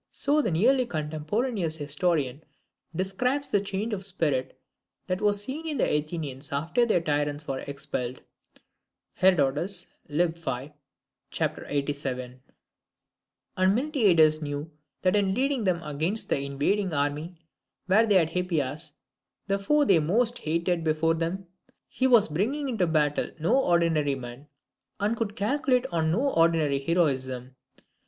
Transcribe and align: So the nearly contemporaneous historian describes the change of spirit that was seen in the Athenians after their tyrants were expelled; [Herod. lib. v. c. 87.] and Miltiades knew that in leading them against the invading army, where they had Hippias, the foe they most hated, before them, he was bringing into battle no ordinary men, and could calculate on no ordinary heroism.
So 0.13 0.41
the 0.41 0.49
nearly 0.49 0.87
contemporaneous 0.87 1.75
historian 1.75 2.41
describes 2.95 3.49
the 3.49 3.61
change 3.61 3.93
of 3.93 4.03
spirit 4.03 4.59
that 5.05 5.21
was 5.21 5.43
seen 5.43 5.67
in 5.67 5.77
the 5.77 5.87
Athenians 5.87 6.51
after 6.51 6.87
their 6.87 7.01
tyrants 7.01 7.47
were 7.47 7.59
expelled; 7.59 8.19
[Herod. 9.13 9.55
lib. 10.09 10.37
v. 10.39 10.71
c. 11.31 11.43
87.] 11.43 12.41
and 13.55 13.75
Miltiades 13.75 14.41
knew 14.41 14.71
that 15.03 15.15
in 15.15 15.35
leading 15.35 15.65
them 15.65 15.83
against 15.83 16.29
the 16.29 16.39
invading 16.39 16.93
army, 16.95 17.35
where 17.85 18.07
they 18.07 18.15
had 18.15 18.31
Hippias, 18.31 18.93
the 19.45 19.59
foe 19.59 19.85
they 19.85 19.99
most 19.99 20.39
hated, 20.39 20.83
before 20.83 21.13
them, 21.13 21.45
he 21.87 22.07
was 22.07 22.27
bringing 22.27 22.67
into 22.69 22.87
battle 22.87 23.29
no 23.39 23.55
ordinary 23.55 24.15
men, 24.15 24.47
and 24.99 25.15
could 25.15 25.35
calculate 25.35 25.85
on 25.91 26.11
no 26.11 26.31
ordinary 26.33 26.79
heroism. 26.79 27.53